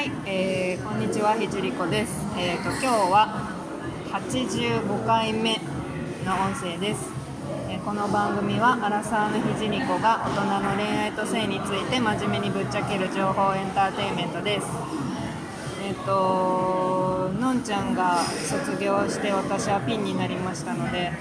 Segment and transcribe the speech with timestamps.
[0.00, 2.24] はい、えー、こんにちはひじりこです。
[2.34, 3.52] えっ、と今日は
[4.06, 5.60] 85回目
[6.24, 7.04] の音声です。
[7.68, 14.66] えーこの番組はアラサーのひじりこが大人の恋愛と性について真面目にぶっちゃける情報エンターテインメントです。
[15.84, 21.12] えっ、とのんちゃんが卒業して私はピンになりましたので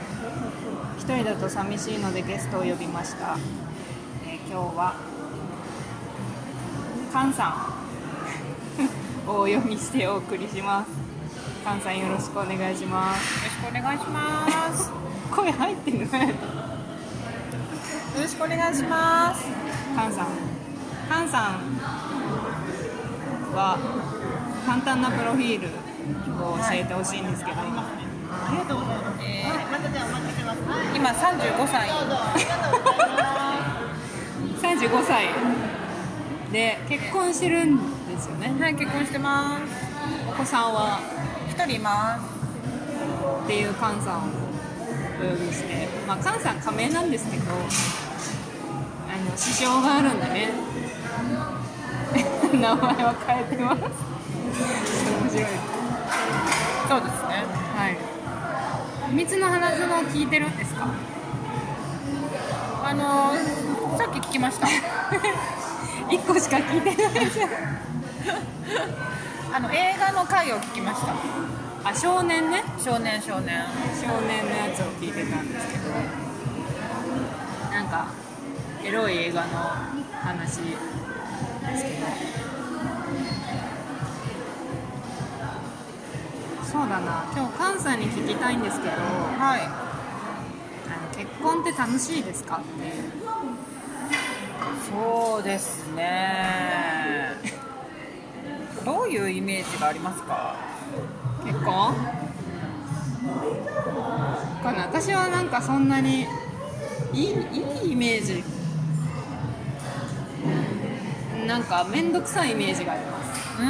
[0.98, 3.36] 一人だと寂しいのでゲストを呼びました。
[4.25, 4.96] え今日は
[7.11, 7.79] カンさん
[9.29, 10.89] をお読みしてお送りします。
[11.64, 13.46] カンさんよろしくお願いします。
[13.46, 14.92] よろしくお願いします。
[15.32, 16.04] 声入ってるね。
[16.04, 16.33] よ
[18.21, 19.46] ろしくお願いします。
[19.96, 20.28] カンさん。
[21.07, 21.54] カンさん
[23.56, 23.78] は
[24.65, 25.68] 簡単なプロフィール
[26.43, 27.65] を教えてほしいんですけど、あ
[28.51, 29.23] りがとうございます。
[29.23, 31.89] えー、今三十五歳。
[34.59, 35.28] 35歳
[36.52, 38.53] で結婚してるんですよね。
[38.59, 39.61] はい、結婚してます。
[40.30, 41.00] お子さんは
[41.50, 42.22] 一人います。
[43.45, 47.58] っていうカンさんをお呼びして、まあ、カンさん仮名なんですけどあ
[49.30, 50.50] の支障があるんでね
[52.53, 53.92] 名前は変えてます面
[55.30, 55.45] 白い
[56.89, 57.45] そうですね。
[57.76, 57.98] はい
[59.09, 60.88] 秘密の花園を聞いてるんですか？
[62.83, 64.67] あのー、さっき聞きました。
[66.09, 67.48] 1個しか聞いてないですよ
[69.54, 71.14] あの映画の回を聞きました。
[71.84, 73.64] あ少年ね少年少年。
[74.00, 75.90] 少年のやつを聞いてたんですけど
[77.72, 78.08] なんか
[78.84, 79.48] エロい映画の
[80.22, 82.06] 話ですけど
[86.72, 89.62] そうだな今日カンさんに聞きたいんですけどはい。
[89.62, 92.66] あの結婚って楽しいですかって
[94.90, 96.98] そうですね。
[98.90, 100.56] どういうイメージがありますか？
[101.45, 101.94] 結婚
[104.64, 106.26] かな私はなんかそんなに
[107.14, 107.26] いい
[107.83, 108.44] いいイメージ
[111.45, 113.67] なんか面倒くさいイメージがありますうー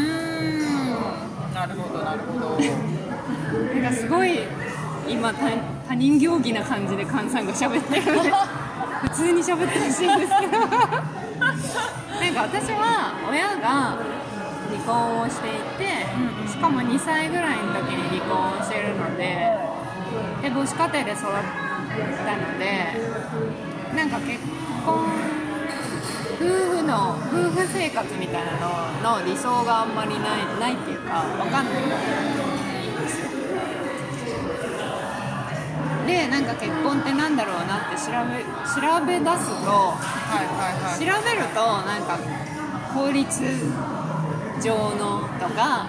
[1.51, 1.53] ん。
[1.53, 2.57] なるほどなるほど。
[3.81, 4.39] なんかすごい
[5.09, 5.49] 今他
[5.89, 8.31] 他人行儀な感じで菅さんが喋ってるので
[9.03, 14.18] 普通に喋ってほしいんですけど なんか私は親が離
[14.89, 19.23] 婚をしていてしかも2歳ぐらいの時に離婚をしてるので
[20.41, 21.31] で母子家庭で育っ
[22.25, 22.65] たので
[23.95, 24.39] なんか結
[24.85, 25.05] 婚
[26.39, 26.45] 夫
[26.77, 31.89] 婦の夫婦生活みたいなのの理想があんまりないないっていうかわかんないん
[32.97, 33.29] ですよ
[36.07, 39.99] でなんか結婚ってなんだろうなって調べ調べ出すとは
[40.41, 41.23] いはい調はい。
[41.23, 42.17] べるとなんか
[42.93, 43.29] 法律
[44.61, 45.87] 上のとか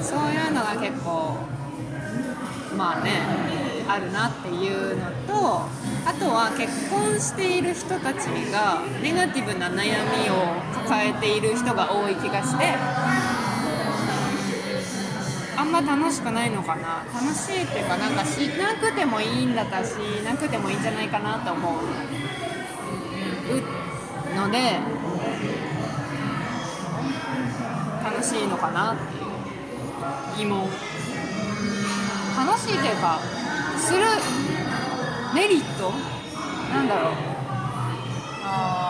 [0.00, 1.36] そういうのが結構
[2.76, 3.12] まあね
[3.88, 5.66] あるなっていうのと
[6.04, 9.90] あとは結婚している人たちがネガティブな悩み
[10.30, 10.34] を
[10.84, 12.74] 抱えている人が多い気がして
[15.56, 17.04] あんま楽しくないのかな。
[17.14, 19.90] 楽しいっていうかなんかしなくてもいいんだったし
[20.24, 21.72] なくてもいいんじゃないかなと思う
[24.36, 24.80] ので
[28.22, 29.02] 楽しいのかなって
[30.40, 30.68] いう疑問。
[32.38, 33.18] 楽しいというか
[33.76, 34.00] する
[35.34, 35.90] メリット？
[36.72, 37.10] なんだろ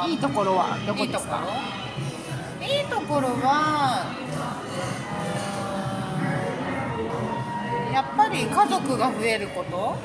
[0.06, 0.10] う。
[0.10, 1.40] いいところはどこですか？
[1.40, 4.04] ろいいところは
[7.90, 9.96] やっぱり家族が増えること？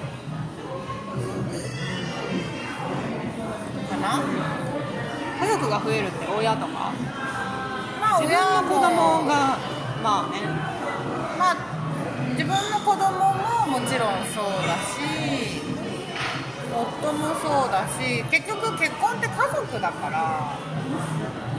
[3.90, 4.24] かな？
[5.46, 6.94] 家族が増えるって親とか？
[8.08, 9.60] まあ自分の子供が
[10.02, 10.40] まあね。
[11.38, 11.56] まあ
[12.32, 13.04] 自分の子供
[13.36, 15.60] ももちろんそうだし
[16.72, 20.56] 夫もそうだし結局結婚って家族だから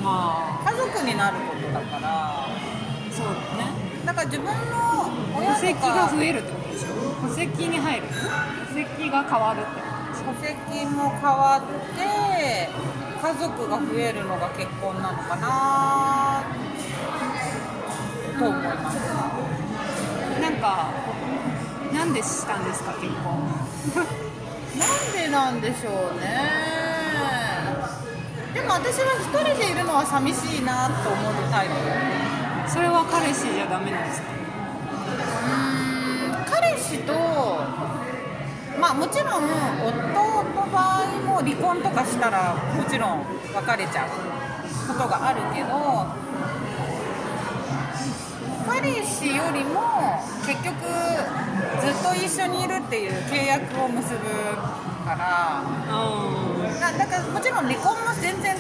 [0.03, 2.09] ま家族になることだから。
[2.09, 2.47] あ
[3.10, 3.66] そうだね。
[4.06, 4.54] だから自分の
[5.34, 7.28] 戸親籍とかが増えるってことでしょ？
[7.28, 8.06] 戸籍に入る？
[8.06, 10.54] 戸籍が変わるってことでしょ？
[10.54, 11.62] 戸籍も変わっ
[11.98, 12.68] て
[13.20, 16.44] 家族が増えるのが結婚なのかな
[18.38, 18.97] と思います。
[20.41, 20.91] なんか
[21.92, 23.48] なんでしたんですか結婚。
[24.78, 26.38] なんでなんでしょうね。
[28.54, 31.74] でも私は一人でいるのは寂しいなと思うタイプ。
[32.70, 34.28] それは彼氏じゃダメなんですか？
[34.28, 37.12] うーん彼氏と
[38.80, 39.45] まあもちろん
[39.83, 44.10] 夫の場合も離婚とかしたらもちろん別れちゃう
[44.89, 46.28] ことがあるけど
[48.66, 50.77] 彼氏よりも結局
[51.83, 54.19] ずっと一緒にいるっていう契約を結ぶ
[55.04, 58.57] からうだだからもちろん離婚も全然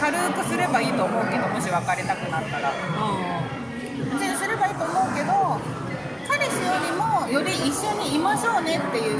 [0.00, 2.70] 軽くすればいいと思うけどもし別れたくなったら。
[2.70, 4.18] んうん。
[4.18, 5.32] 全然すればいいと思うけど
[6.78, 9.18] りもより一緒にいましょうねっていう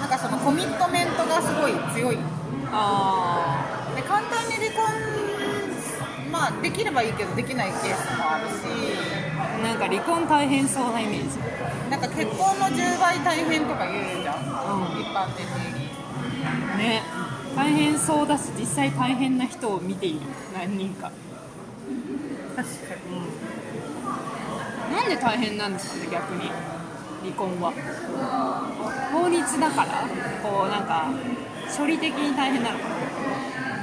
[0.00, 2.18] なんかそのコミットメントがすごい強い。
[2.72, 4.84] あで簡単に離婚
[6.30, 8.52] まあできればいいけどできないケースもあるし。
[9.38, 11.38] あなんか離婚大変そうなイメージ。
[11.90, 15.00] なんか結婚の10倍大変とか言うじゃん、うん。
[15.00, 16.78] 一般的に。
[16.78, 17.02] ね。
[17.54, 20.20] 大変そうだし実際大変な人を見ている。
[20.52, 21.10] 何人か。
[22.54, 22.94] 確か
[24.96, 26.50] なんで大変なんですかね逆に。
[27.22, 27.72] 離婚は。
[29.12, 30.08] 法律だから
[30.42, 31.12] こうなんか
[31.76, 32.96] 処理的に大変なのかな。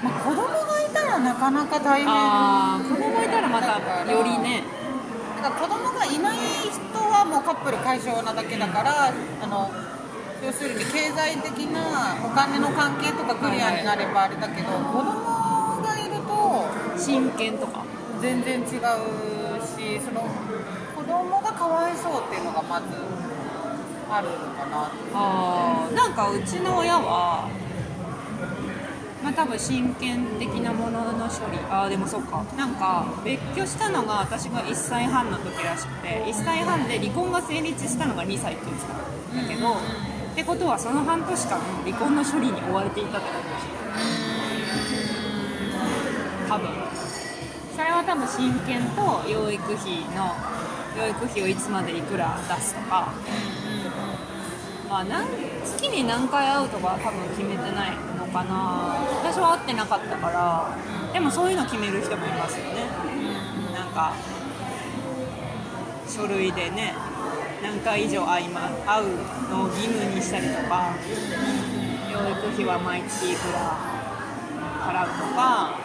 [0.02, 2.10] まあ、子供がいたらなかなか大変。
[2.10, 3.78] あー子供いたらまた
[4.12, 4.64] よりね。
[5.38, 9.70] だから子供がいない人はもうカップル解消なだけだからあの
[10.44, 16.66] 要するに経済的なお金の関係とかクリアになればあれだけど、子供がいると
[16.98, 17.86] 親権とか。
[18.22, 20.53] 全然違うしその子
[21.14, 22.88] 供がかわいそうっていうのがまず
[24.10, 27.48] あるのかなあーなんかうちの親は
[29.24, 31.58] まあ多分親権的なものの処理。
[31.70, 32.44] ああでもそっか。
[32.58, 38.98] なんか別居したのが私が1歳半の時らしくて1歳半で離婚が成立したのが2歳って言ってたん
[39.48, 39.78] だけど、っ
[40.36, 43.68] てことはその半年間離婚の処理に追われていたってことでしょ。
[46.50, 46.68] 多分。
[47.74, 50.36] それは多分親権と養育費の
[50.98, 53.12] 養育費をいつまでいくら出すとか。
[54.90, 55.26] まあ、なん
[55.66, 58.96] 月に何回会うとか多分決めてないのかな。
[59.24, 60.68] 私は会ってなかったから。
[61.12, 62.86] でもそういうの決める人もいますよね。
[63.74, 64.14] なんか
[66.08, 66.94] 書類でね。
[67.64, 69.08] 何回以上会い、ま、会う
[69.50, 70.94] のを義務にしたりとか。
[72.12, 73.76] 養育費は毎月いくら
[74.80, 75.80] 払うとか。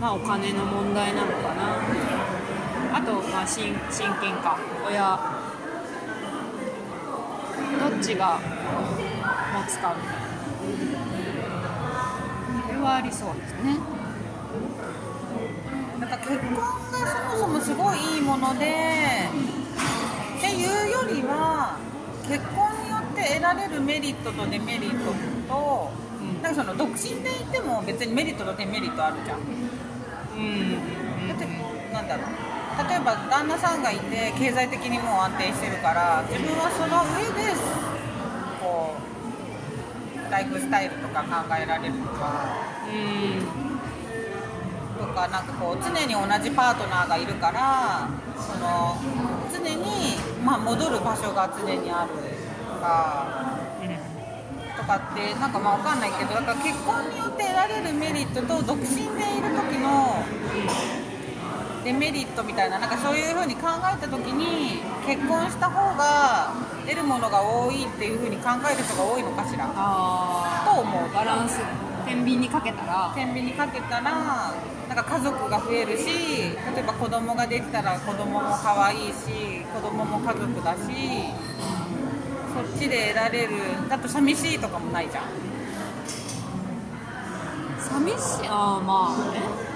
[0.00, 2.17] まあお金の問題なのかな。
[2.98, 5.16] あとまあ親親権か親
[7.78, 8.40] どっちが
[9.54, 10.26] 持つかみたいな。
[12.66, 13.78] これはありそうですね。
[16.00, 16.66] なんか結婚が
[17.38, 18.64] そもそもすごいいいもので
[20.38, 21.78] っていうよりは
[22.26, 25.12] 結婚によって得られるメリットとデメリット
[25.48, 26.42] と、うん。
[26.42, 29.38] なんかその独身でいても別にメリットとデメリットあるじゃん。
[29.38, 31.28] うん。
[31.28, 31.46] だって
[31.92, 37.50] なんだろう例えば旦那さんがいて経済的にもう安定してるから自分はその上で
[38.62, 38.94] こ
[40.28, 42.78] うライフスタイルとか考えられるとか。
[42.92, 43.68] うん
[44.98, 48.98] とかなんかこう常に同じパートナーがいるからその
[49.52, 52.10] 常に、まあ、戻る場所が常にある
[52.66, 53.58] とか
[54.76, 60.22] とかってなんかまあわかんないけどだから結婚によって得られるメリットと独身でいる時の
[61.88, 66.52] デメリットみたいななんかそういう風に考えた時に結婚した方が
[66.84, 69.72] 得るものが多いっていう風に考える人が多いのかしら？
[69.74, 71.08] あと思う。
[71.08, 71.58] あバランス。
[72.04, 73.10] 天秤にかけたら。
[73.14, 76.04] 天秤にかけたらなんか家族が増えるし
[76.74, 80.78] 例えば子供ができたら子供も可愛いし子供も家族だし
[82.52, 83.88] そっちで得られる。
[83.88, 85.24] だと寂しいとかもないじゃん。
[87.80, 88.46] 寂しい。
[88.46, 89.67] ああまあね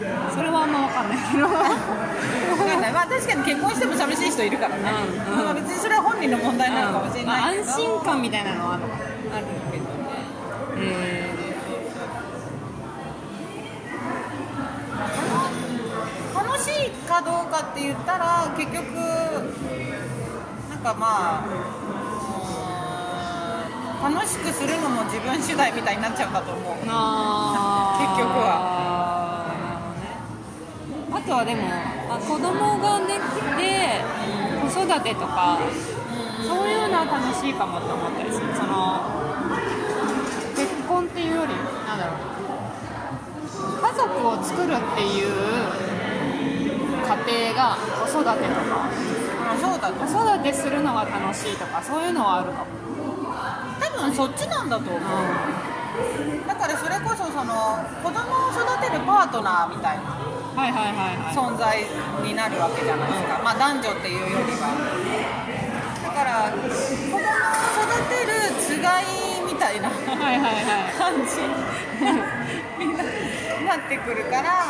[0.00, 1.44] それはあんま分かんないけど。
[1.44, 2.92] わかんない。
[2.92, 4.90] まあ確かに結婚しても寂しい人いるからね、
[5.28, 5.44] うんうん。
[5.44, 8.84] まあ別にそれは本人の問題なのかもしれまあないけど、安心感みたいなのはある
[9.34, 9.84] あるけど。
[9.84, 9.90] ね
[10.80, 11.30] え
[16.34, 18.86] 楽しいかどうかって言ったら結局
[20.70, 21.46] なんかまあ
[24.02, 26.74] 楽しくするのも自分次第みたいになっちゃうんだと思う。
[26.74, 26.88] 結局
[28.40, 28.79] は
[31.30, 31.62] とはでも
[32.10, 34.02] あ子供ができて
[34.66, 35.62] 子育てとか
[36.42, 38.50] そういうのは楽しいかもって思ったりする。
[38.50, 39.06] その
[40.58, 41.54] 結婚っていうより
[41.86, 42.34] なんだろう。
[43.78, 45.30] 家族を作るっていう
[47.06, 48.90] 過程が子育てとか。
[49.50, 52.66] あそうだと子育てするのが楽しいとかそういうのはあるかも、
[53.80, 55.00] 多分そっちなんだと思う。
[56.46, 60.29] だからそれこそその子供を育てるパートナーみたいな
[61.34, 61.84] 存在
[62.22, 64.74] になるわけじゃないですか、まあ、男女っていうよりは。
[66.02, 67.20] だから子供を
[67.78, 69.04] 育てるつがい
[69.46, 71.40] みたいな感じ
[72.84, 72.94] に
[73.64, 74.66] なってくるから。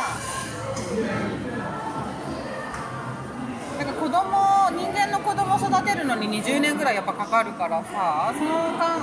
[3.78, 9.00] だから子供人間の子供を育てるのに20年ぐらいやっぱかかるからさその間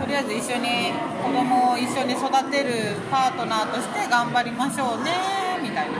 [0.00, 0.92] とりあえず一緒に
[1.26, 5.10] 子供を一緒に育てるパートナーとして頑張りましょうね
[5.60, 5.98] みたいな。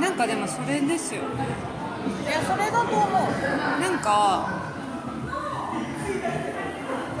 [0.00, 1.20] なんかでもそれですよ。
[1.20, 1.24] い
[2.32, 3.10] やそれだと思う。
[3.80, 4.62] なんか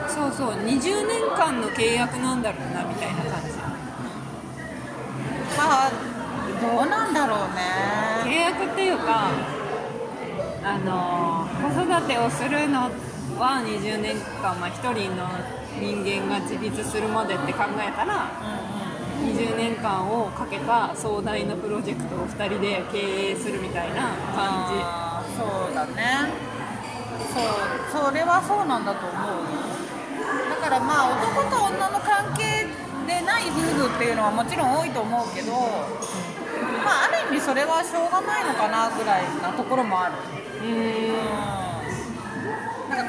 [0.08, 3.58] そうそう20年間の契約なんだろうなみたいな感じ。
[5.58, 5.90] まあ
[6.62, 7.60] どうなんだろうね。
[8.24, 9.28] 契約っていうか
[10.64, 12.90] あの子育てをするの
[13.40, 15.24] は20年間、まあ、1人の
[15.80, 18.28] 人間が自立するまでって考えたら
[19.16, 24.76] 20年間をかけた壮大なプロジェクトを2人で経営するみたいな感じ。
[25.40, 26.28] そうだね。
[27.32, 29.48] そうそれはそうなんだと思う。
[30.50, 32.68] だからまあ男と女の関係
[33.06, 35.52] でない夫婦っていうのはもちろん多いと思うけど
[36.84, 40.14] まあある意味それはしょうがないのかなぐらいなところもある。
[40.60, 41.59] うーん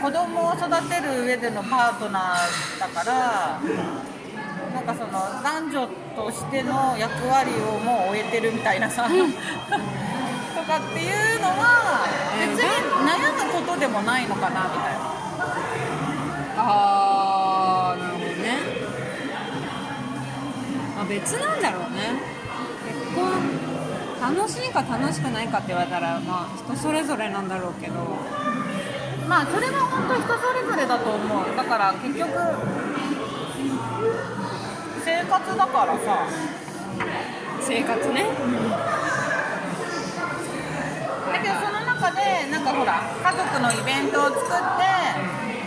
[0.02, 3.62] 子供を育てる上でのパートナーだから
[4.74, 5.12] なんかその
[5.44, 9.14] 男女としての役割をもう終えてるみたいなさ と
[10.64, 12.08] かっていうのは
[12.40, 12.68] 別に
[13.06, 15.12] 悩むことでもないのかなみたいな。
[16.58, 18.58] あーなるほどね、
[21.00, 22.22] あ、別なんだろうね。
[22.86, 28.41] 結婚楽しいか楽しくないかって言われたらまあ人それぞれなんだろうけど。
[29.32, 31.56] まあそれは本当人それぞれだと思う。
[31.56, 32.28] だから結局
[35.08, 36.28] 生活だからさ。
[37.64, 38.28] 生活ね。
[41.32, 44.84] だけどその中でなんかほら家族のイベントを作って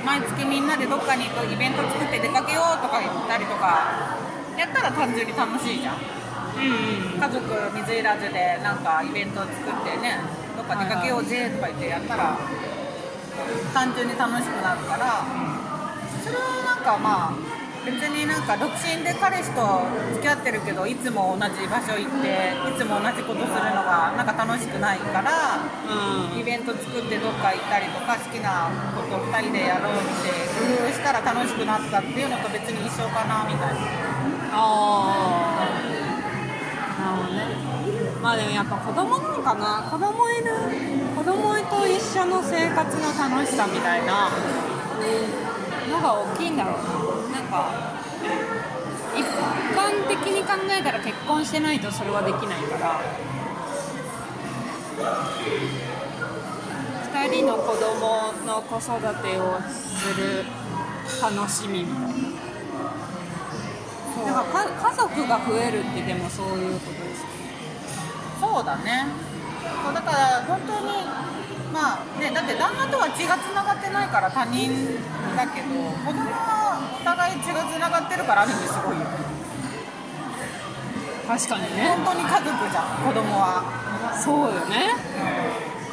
[0.04, 4.12] 毎月みんなでどっかに行くイベント作って出かけようとか言ったりとか
[4.60, 5.96] やったら単純に楽しいじゃん。
[5.96, 7.40] うん家族
[7.80, 10.20] 水入らずでなんかイベントを作ってね
[10.54, 12.36] どっか出かけようぜとか言ってやったら
[13.72, 15.24] 単純に楽しくなるから。
[16.24, 19.84] それはなんかまあ別になんか独身で彼氏と
[20.16, 26.40] 付き合ってるけどいつも同じ場所行っていつも同じことするのがなんか楽しくないからうん。
[26.40, 33.84] イベント作ってどっか行ったりとか好きなことを2人でやろうって工夫したら楽しくなったっていうのと別に一緒かなみたいな。
[34.56, 35.68] ああ
[37.04, 37.44] なるほどね。
[38.22, 39.84] まあでもやっぱ子供なのかな。
[39.92, 44.28] 子供いる子供と一緒の生活の楽しさみたいな。
[45.90, 46.82] のが大きいんだろう
[47.32, 47.40] な。
[47.40, 47.70] なんか
[49.16, 49.24] 一
[49.74, 53.00] 般的に考えたら結婚してないとそれはできないから。
[57.14, 60.44] 2人の子供の子育てをする
[61.22, 62.44] 楽しみみたいな。
[64.26, 67.34] なんかか家族が増えるってでもそういうことですよね
[68.40, 69.06] そうだね
[69.84, 71.04] そうだから本当に
[71.72, 74.70] まあねだって旦那とは血がつながってないから他人
[75.36, 75.68] だけど
[76.04, 79.06] 子供はお互い血がつながってるからある意味すごいよ。
[81.24, 81.96] 確かにね。
[82.04, 83.64] 本当に家族じゃん子供は。
[84.20, 84.92] そうよね。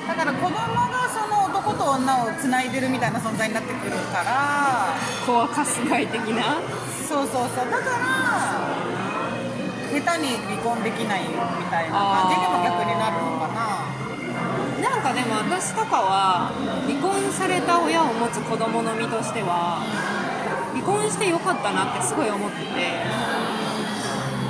[0.07, 4.91] だから子供がその男と女をつないでるみたいな存在になってくるから。
[5.25, 6.59] 子はかすがい的な。
[7.07, 7.71] そうそうそう。
[7.71, 8.11] だから
[9.87, 11.35] 下手に離婚できないみ
[11.71, 13.20] たいな感じにも逆になる
[14.81, 16.51] なんかでも私とかは
[16.87, 19.79] 離婚された親を持つ子供の身としては
[20.73, 22.65] 離婚してよかったなってすごい思ってて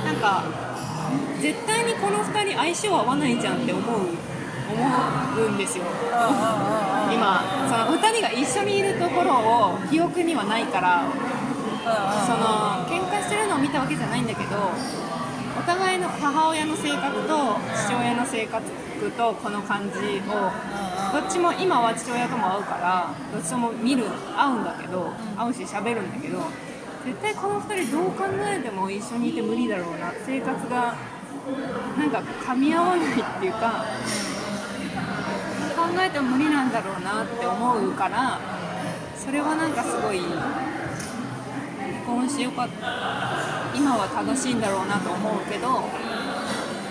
[0.04, 0.44] なんか
[1.40, 3.82] 絶対にこの2人相性合わないじゃんって思う
[4.72, 4.80] 思
[5.36, 5.84] うんですよ。
[7.12, 11.04] 今その2人が一緒にいるところを記憶にはないから
[12.24, 14.70] その喧嘩してるのを見たわけじゃないんだけど
[15.58, 17.56] お互いの母親の性格と
[17.86, 18.62] 父親の性格
[19.16, 19.98] とこの感じ
[20.30, 20.50] を
[21.12, 24.04] どっちも今は父親とも会うからどっちとも見る
[24.36, 26.38] 会うんだけど会うし喋るんだけど
[27.04, 30.12] 絶対この2人どう考えても一緒にいて無理だろうな。
[30.24, 30.94] 生活が
[31.98, 33.84] なんか噛み合わないっていうか
[35.76, 38.38] 考えても無理なんだろうなって思うから
[39.16, 40.38] それはなんかすごい離
[42.06, 45.84] 婚してよかった今は正しいんだろうなと思うけど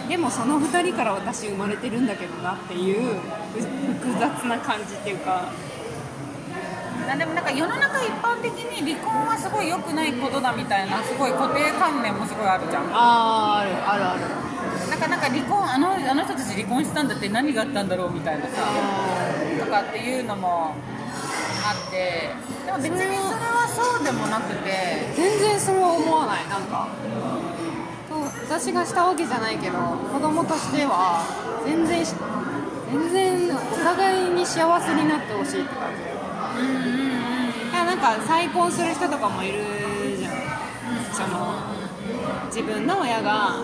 [0.08, 3.20] でもその2人から私生まれてるんだけどなっていう
[4.02, 5.50] 複雑な感じっていうか。
[7.12, 12.84] あでもなんか世の中一般的に離婚はすごい良くないことだみたいなすごい固定観念もすごいあるじゃん。
[12.94, 14.52] あーあるあるある。
[14.90, 18.52] なんかなんか離婚あのあの人たち離婚したんだって何があったんだろうみたいなさ
[19.60, 20.74] とかっていうのも
[21.66, 22.30] あって
[22.80, 25.12] でも別にそれはそうでもなくて。
[25.16, 26.88] 全然それは思わないなんか。
[28.08, 28.16] と
[28.48, 29.78] 私がしたわけじゃないけど
[30.12, 31.24] 子供としては
[31.66, 32.14] 全然し
[32.92, 36.04] 全然お互いに幸せになってほしいって感じ。
[37.72, 39.64] いやなんか再婚する人とかもいる
[40.18, 40.34] じゃん、
[41.14, 41.56] その
[42.48, 43.64] 自分の親が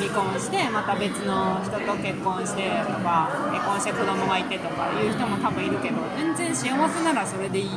[0.00, 7.70] 離婚してまた別の人と結婚してとか結婚して子供がいてとかいう人も多分いるけど全然幸せならそれでいい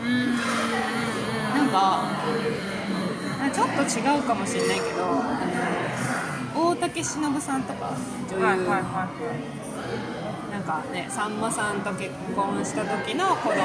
[0.00, 2.08] なんか
[3.52, 5.04] ちょっと違うかもしれないけど
[6.54, 7.94] 大竹しのぶさんとか
[8.30, 9.70] 女優、はいはいはい
[10.50, 13.60] なんかねさんまさんと結婚した時の子供と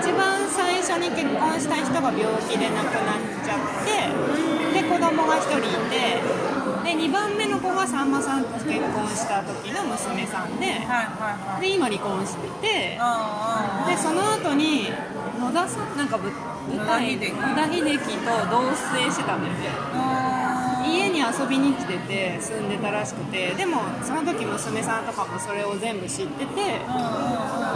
[0.00, 6.51] 一番最初に結婚した人が病気で亡くなっちゃってで子供が1人いて
[6.82, 11.60] で2番目の子がさんまさんと結婚した時の娘さんではいはいはい。
[11.60, 14.90] で今離婚しててあでその後に
[15.38, 17.20] 野田さんなんかぶ舞台野
[17.54, 19.68] 田秀樹と同棲してたんだよね。
[19.94, 26.80] あ家に遊びに来てて住んでたらしくてでもその時娘さんとかもそれを全部知ってて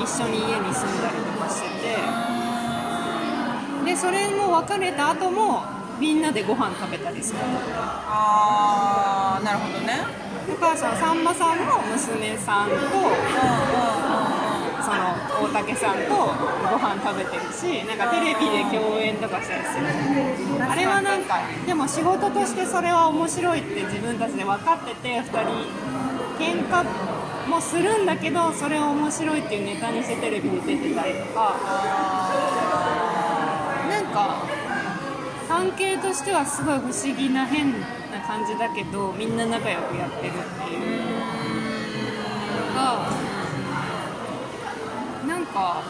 [0.02, 2.36] 一緒に家に住んだりとかしてて。
[3.86, 5.62] でそれも別れた後も
[5.98, 10.04] みんなでご飯食べたりするあーなるほどね。
[10.48, 12.76] だからそのさんまさんも娘さんと
[14.84, 19.86] その大竹さんとご飯食べてるしなんかテレビで共演とかしたりする。
[20.62, 25.40] あれはなんかでも仕事としてそれは面白いって自分たちで分かってて2人
[26.38, 26.84] 喧嘩
[27.48, 31.56] もするんだけどそれを面白いっていうネタにしてテレビで出てたりとか。
[35.66, 41.06] 関係としてはすごい不思議な変な感じだけどみんな仲良くやってるっていう。
[42.70, 43.10] のが
[45.26, 45.82] なんか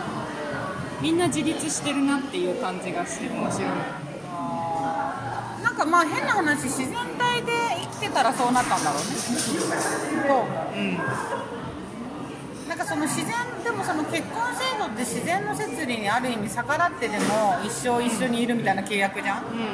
[1.02, 3.70] みんな自立してるなっていう感じがして面白い。
[5.62, 7.52] なんかまあ変な話自然体で
[7.82, 9.08] 生きてたらそうなったんだろうね。
[10.26, 10.98] とうん
[12.76, 13.32] なんかその自然
[13.64, 17.24] でもその結婚制度って自然の摂理にある意味逆らってでも
[17.64, 19.44] 一生一緒にいるみたいな契約じゃん？
[19.46, 19.64] うんうん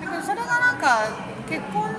[0.00, 1.10] だけどそれがなんか
[1.46, 1.92] 結婚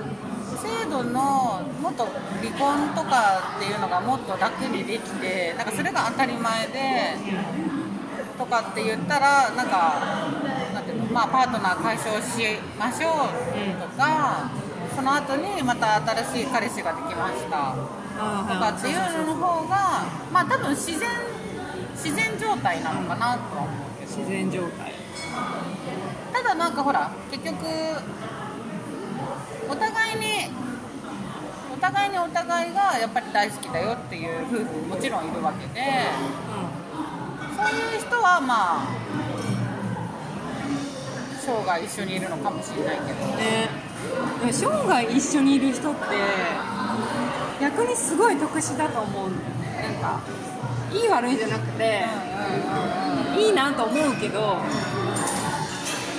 [0.58, 2.04] 制度のもっと
[2.42, 7.16] 離婚とかっていうのがもっと楽にできてなんかそれが当たり前で
[8.36, 10.02] とかって言ったらなんか
[10.74, 13.12] なんていうの、まあ、パートナー解消しましょう
[13.80, 14.50] とか、
[14.96, 17.74] その後にまた新しい彼氏ができました。
[17.74, 17.76] あ
[18.12, 21.08] とかっていうのの方がまあ多分自然
[21.94, 24.16] 自然状態なのかなとは思うけど。
[24.18, 24.92] 自然状態
[26.32, 27.56] ただなんかほら結局
[29.68, 30.26] お互いに
[31.72, 35.80] お互いにお互いがやっぱり大好きだよっていう夫婦ももちろんいるわけで
[37.40, 38.86] うんそういう人はまあ
[41.40, 43.68] 生涯一緒にいるのかもしれないけどね
[44.52, 46.00] 生涯一緒にいる人って
[47.62, 49.30] 逆にすごい特殊だと思う。
[49.30, 50.20] んだよねなんか
[50.92, 52.04] いい悪いじゃなくて
[53.38, 54.58] いいなと思うけど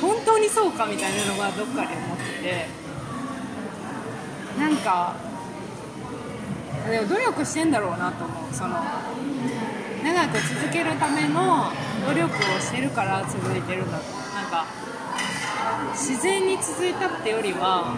[0.01, 2.83] 本当にそうかみたいなのがどっかで思ってて。
[4.57, 5.15] なんか
[6.87, 8.53] でも努力してんだろうなと思う。
[8.53, 8.75] その
[10.03, 11.71] 長く続けるための
[12.05, 14.03] 努力をしてるから続いてるんだと。
[14.03, 14.65] 思うなんか
[15.93, 17.95] 自然に続いたってよりは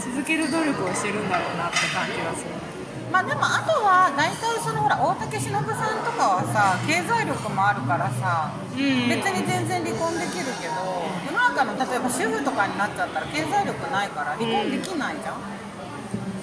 [0.00, 2.69] 続ける努力をしてるんだろうなって感じがする。
[3.10, 10.78] まあでもあとは大体そのほら大竹しのぶさんとかはさ経済力もあるからさうん別に全然離婚できるけど
[11.26, 15.42] 世の中の例えば主婦とかになっちゃったら経済力ないから離婚できないじゃん、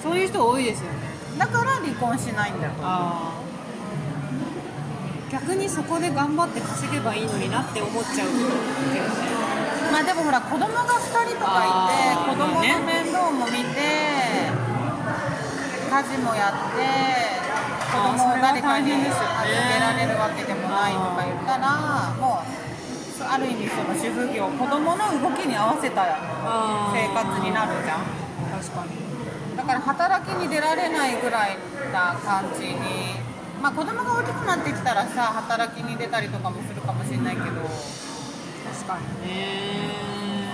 [0.02, 1.08] そういう人多いですよね。
[1.38, 3.48] だから離婚しないんだと思う。
[5.30, 9.38] 逆にそこで頑張って稼げばいいのになって思っちゃうけどね。
[9.92, 14.67] まあでもほら子供が2人とかいて子供の面倒も見て
[15.88, 16.84] 家事もやって
[17.88, 28.04] 子供を誰かに預けられるわけでもないとか言ったらもうある意味その主婦業子供の動きに合わせたあ生活になるじゃん。
[28.62, 29.56] 確かに。
[29.56, 31.56] だから働きに出られないぐらい
[31.92, 32.76] な感じに
[33.60, 37.46] まあ子供が大きくなってきたらさ働きに出たりとかもするかもしれないけど。
[37.48, 40.48] 確かにね。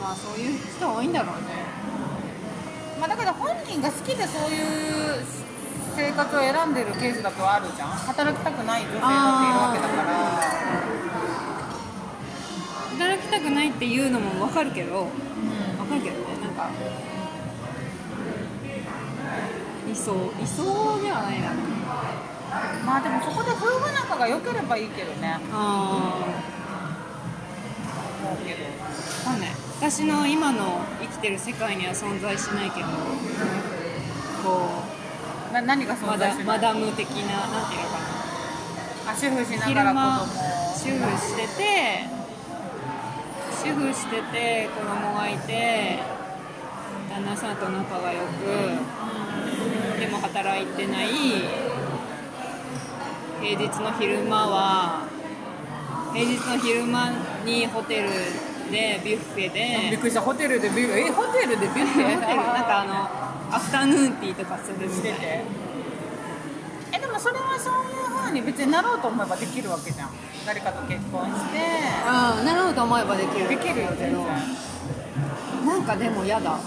[0.00, 1.67] まあそういう人多いんだろうね
[2.98, 5.24] まあだけど本人が好きでそういう
[5.94, 7.88] 生活を選んでるケースだとあるじゃん。
[7.88, 10.08] 働きたくない女性だっているわけだから。
[12.98, 15.06] 働きたくないっていうのも分かるけど
[15.78, 16.70] 分かるけどねなんか。
[19.86, 20.64] 理想理想
[21.00, 21.52] ではないな。
[22.84, 25.38] まあでもそこで夫婦仲が良ければいいけどね。
[25.52, 26.16] あ
[28.22, 28.64] 思うけど。
[28.82, 28.88] あ
[29.24, 32.86] 分かんない私私の今の生きてる世界には存在しないけど
[34.42, 34.82] こ
[35.52, 37.98] な何が存在するマダム的ななんていうのか
[39.06, 39.12] な。
[39.12, 40.32] あ主婦しなが昼ら間子供。
[40.32, 40.34] を
[40.74, 42.08] 主婦してて
[43.62, 46.00] 主婦してて子供がいて
[47.08, 51.08] 旦那さんと仲が良くでも働いてない
[53.40, 55.06] 平日の昼間は
[56.12, 57.12] 平日の昼間
[57.44, 60.20] にホテルでビュッフェびっでくりした。
[60.20, 62.14] ホテルでビュッフェえホテルでビュッフェ？
[62.16, 62.36] ホテル。
[62.36, 65.14] なんかあのアフタヌーンティーとかするみたい
[66.92, 70.10] えでもそれはそういう風に別になろうと思えばできるわけじゃん。
[70.46, 71.58] 誰かと結婚して。
[72.06, 73.48] ああなろうと思えばできる。
[73.48, 74.26] できるよ全然。
[75.66, 76.58] なんかでも嫌だ。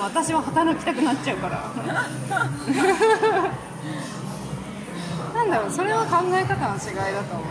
[0.00, 1.64] 私は働きたくなっちゃうから。
[5.34, 7.46] なんだろうそれは考え方の違いだと思う。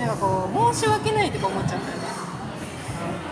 [0.00, 2.09] なんかこう申し訳ないとか思っちゃうんだよね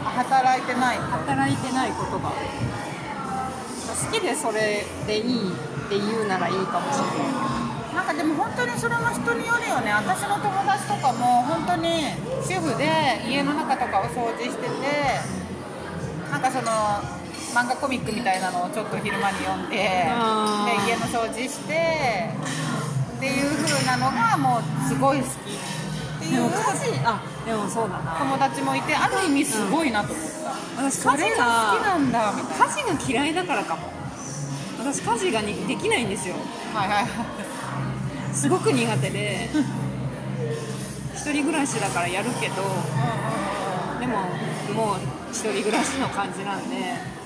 [0.05, 0.99] 働いてない。
[0.99, 2.31] 働いてないことが。
[2.31, 5.55] 好きでそれでいいっ
[5.89, 7.95] て言うならいいかもしれない。
[7.95, 9.93] なんかでも本当にそれも人によるよね。
[9.93, 12.15] 私の友達とかも本当に
[12.47, 12.87] 主婦で
[13.27, 14.71] 家の中とかを掃除してて
[16.31, 16.71] なんかその
[17.55, 19.83] 漫画コミックみたいなのをちょっと昼間に読んでで
[20.87, 22.31] 家の掃除して
[23.17, 25.29] っていう風なのがもうすごい好き
[26.31, 28.17] でも家事あでもそうだな。
[28.19, 30.27] 友達もいてある意味すごいなと思っ
[30.77, 32.67] た、私家事が好きがなんだみたいな。
[32.67, 33.93] 家事が嫌いだからかも。
[34.79, 36.35] 私家事がにできないんですよ。
[36.75, 37.07] はいはい
[38.35, 39.49] すごく苦手で。
[41.15, 42.63] 一人暮らしだからやるけど
[43.99, 44.19] でも
[44.73, 44.97] もう
[45.31, 46.77] 一人暮らしの感じなんで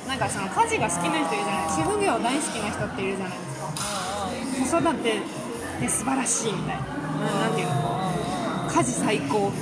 [0.09, 1.69] なんかその家事が好きな人いるじゃない。
[1.69, 3.45] 主婦業大好きな人っているじゃないで
[4.65, 4.81] すか。
[4.81, 5.21] 子育て
[5.81, 6.83] で素晴らしいみたいな。
[6.83, 8.02] なんていうの
[8.75, 9.53] 家事最高。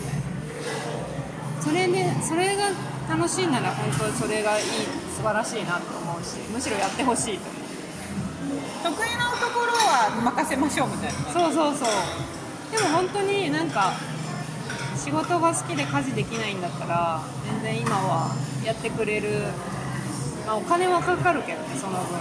[1.61, 2.71] それでそれが
[3.09, 4.65] 楽しいなら本当にそれがいい
[5.17, 8.97] 素晴らしいなと思うしむしろやってほしいと思う。
[8.97, 11.19] 得意なところは任せましょうみたいな。
[11.33, 11.89] そうそうそう。
[12.71, 13.93] でも本当になんか
[14.97, 18.31] 仕事が好きで家事できないんだったら全然今は
[18.65, 19.43] やってくれる、
[20.47, 22.19] まあ、お金はかかるけどねその分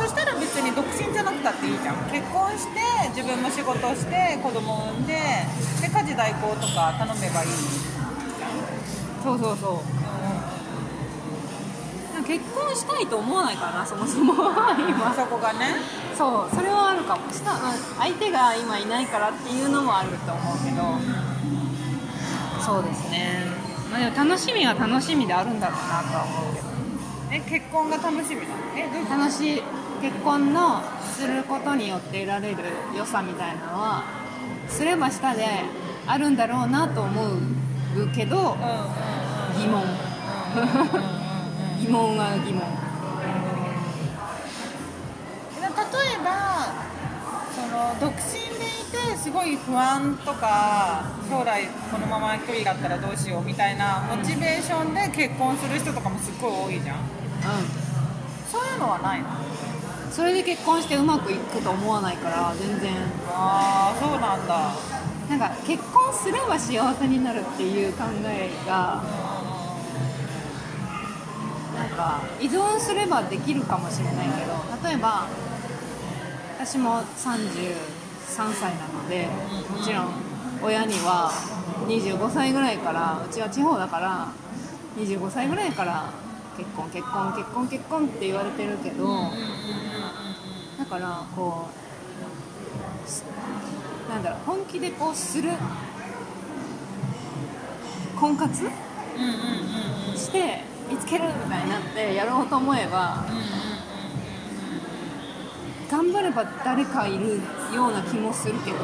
[0.00, 1.96] そしたら別に独身じゃなくたっていいじゃん。
[2.10, 2.80] 結婚して
[3.14, 7.50] 自分も仕事して子供産んでで家事代行とか頼めばいい
[9.22, 9.84] そうそうそう。
[12.14, 15.14] でも結婚したいと思わないからなそもそもあ今。
[15.14, 15.76] そこがね。
[16.16, 16.56] そう。
[16.56, 17.30] それはあるかも。
[17.30, 20.82] したまあ相手が今いないからっていうのもあると思うけど。
[22.64, 23.46] そうですね。
[23.90, 26.70] まあでも楽しみは楽しみであるんだろうなとは思うけど。
[27.32, 28.60] え結婚が楽しみなの？
[28.74, 29.62] えどう楽しい
[30.00, 32.56] 結婚のすることによって得られる
[32.96, 34.04] 良さみたいなのは
[34.68, 35.46] すればしたで
[36.06, 37.38] あるんだろうなと思う
[38.14, 38.56] けど
[39.58, 39.82] 疑問。
[41.80, 42.62] 疑問は疑問。
[45.60, 46.30] 例えば
[47.54, 56.96] その独身でいてすごい不安とか将来このまま一人だったらどうしようみたいなモチベーションで結婚する人とかもすっごい多いじゃん。
[56.96, 57.00] う
[58.50, 59.28] そういうのはないの？
[59.28, 59.30] ん
[60.20, 62.92] それで結婚してうまくいくと思わないから全然。
[63.26, 64.70] ああそうなんだ。
[65.30, 69.02] なんか結婚すれば幸せになるっていう考えが
[71.74, 75.26] なんか依存すればできるかもしれないけど例えば
[76.58, 77.74] 私も33
[78.28, 79.26] 歳なので
[79.70, 80.08] もちろん
[80.62, 81.30] 親には
[81.86, 84.28] 25歳ぐらいからうちは地方だから
[84.98, 86.12] 25歳ぐらいから
[86.58, 89.30] 結婚結婚結婚結婚って言われてるけどだ
[90.90, 91.68] からこ
[93.06, 93.24] うす
[94.10, 95.50] なんだろう本気でこうする
[98.18, 98.76] 婚活うんうんう
[100.08, 103.24] んうんして見つけるみたいになってやろうと思えば
[105.88, 107.40] 頑張れば誰かいる
[107.72, 108.78] ような気もするけど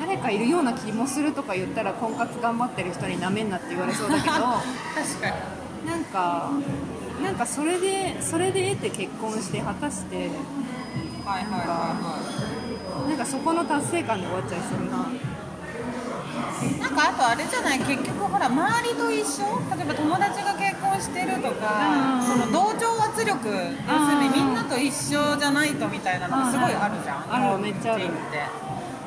[0.00, 5.56] 誰かいるような気もするとか言ったら婚活頑張ってる人になめんなって言われそうだけど 確かに。
[5.86, 6.50] なんか
[7.22, 10.16] なんかそれでそれで得て結婚して果たして
[11.24, 15.10] はいはいはいはなんかそこの達成感で終わっちゃいそうな。
[15.10, 15.20] い
[16.80, 17.78] なんかあとあれじゃない？
[17.80, 19.44] 結局ほら周りと一緒？
[19.76, 22.26] 例えば友達が結婚してるとかうん。
[22.26, 27.52] その同調圧力要するにみんなと一緒じゃないとみたいなのがすごいあるじゃん。
[27.52, 27.58] ある。
[27.58, 28.04] めっちゃある。
[28.04, 28.12] って。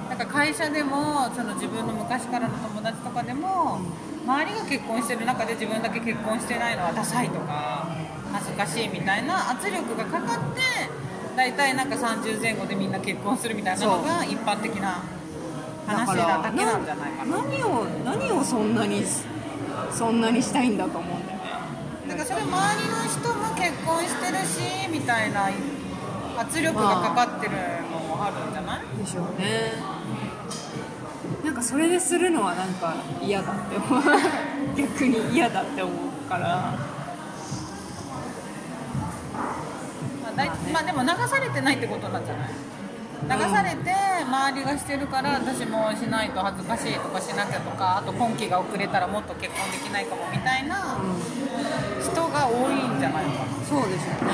[0.09, 3.79] なんか会社でもその自分の昔からの友達とかでも
[4.25, 7.87] 周りが結婚してる中で自分だけ結婚してないのはダサいとか
[8.31, 10.61] 恥ずかしいみたいな圧力がかかって
[11.35, 15.03] 大体なんか30前後でみんな結婚するみたいなのが一般的な
[15.87, 17.37] 話なだけなんじゃないかな。
[17.37, 19.03] 何を何をそんなに
[19.91, 21.45] そんなにしたいんだと思うんだよね。
[22.07, 25.49] だからそれ周りの人も結婚してるしみたいな
[26.37, 27.53] 圧力がかかってる
[27.91, 29.73] のもあるんじゃない、でしょうね。
[31.43, 34.03] なんかそれでするのはなんか嫌だって思う。
[34.75, 36.73] 逆に嫌だって思うから
[40.73, 42.49] まあでも流されてないってことなんじゃない？
[43.21, 43.91] 流されて
[44.23, 50.97] 周りがしてるから私もしないと恥ずかしいとかしなきゃとかあと今期が遅れたらもっと結婚できないかもみたいな
[52.01, 53.63] 人が多いんじゃないかな。
[53.67, 54.31] そうでしょうね。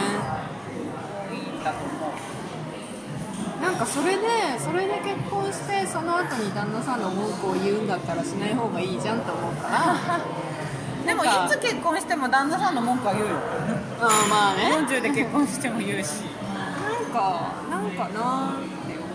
[1.31, 3.61] 多いんだと思う。
[3.63, 4.27] なんかそれで
[4.59, 10.19] それで結婚してその後に旦那さんの文句を言うんだったらしない方がいいじゃんと思うから
[11.05, 13.35] でもいつ結婚しても旦那さんの文句は言うよ。
[14.01, 14.85] ああまあね。
[14.87, 16.23] 40で結婚しても言うし。
[16.51, 19.09] なんかなんかなーって思う。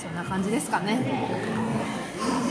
[0.00, 0.98] そんな感じですかね。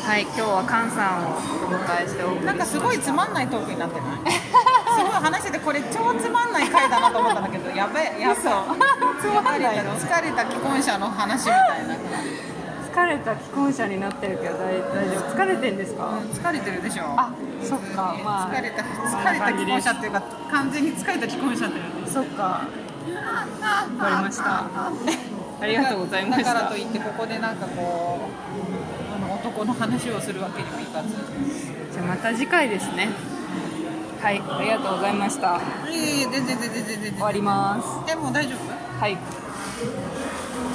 [0.06, 1.34] はい今日は菅さんを
[1.66, 4.32] お迎えしておなんかすごいつまんないトークになってない？
[4.38, 8.42] すごい話しててこれ超つまんない回だなと思ったんだけどやべえやべえ嘘。
[9.20, 11.96] つまんないの疲れた既婚者の話みたいな
[12.96, 15.36] 疲れた既婚者になってるけど大大丈夫？
[15.36, 16.18] 疲れてんですか？
[16.32, 17.04] 疲れてるでしょ。
[17.18, 17.30] あ
[17.62, 18.16] そっか。
[18.24, 21.82] まあ疲れた疲れた既婚者っていうか完全に疲れた既婚者だよね。
[22.08, 22.44] そっか。
[22.44, 22.68] わ
[24.00, 24.66] かりました。
[25.62, 26.54] ありがとうございました。
[26.54, 28.30] だからといってここでなんかこ
[29.12, 31.10] うあの男の話をするわけにもいかず。
[31.92, 33.10] じゃあまた次回ですね。
[34.22, 35.60] はいありがとうございました。
[35.92, 38.12] いえいえ全然全然全然終わります。
[38.12, 39.18] えもう大丈夫はい